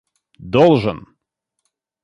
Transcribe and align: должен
должен 0.55 0.97